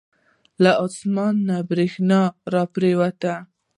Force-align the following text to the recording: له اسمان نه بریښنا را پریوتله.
له 0.63 0.71
اسمان 0.85 1.35
نه 1.49 1.57
بریښنا 1.69 2.21
را 2.53 2.63
پریوتله. 2.73 3.35